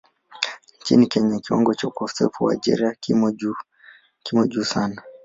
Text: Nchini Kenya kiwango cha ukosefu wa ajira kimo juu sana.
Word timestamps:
Nchini 0.81 1.07
Kenya 1.07 1.39
kiwango 1.39 1.73
cha 1.73 1.87
ukosefu 1.87 2.43
wa 2.43 2.53
ajira 2.53 2.95
kimo 4.23 4.45
juu 4.47 4.63
sana. 4.63 5.01